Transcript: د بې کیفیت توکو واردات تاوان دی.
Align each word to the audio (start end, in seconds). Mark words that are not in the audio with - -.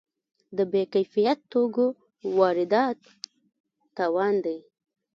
د 0.57 0.59
بې 0.71 0.83
کیفیت 0.93 1.39
توکو 1.51 1.87
واردات 2.37 2.99
تاوان 3.97 4.35
دی. 4.45 4.57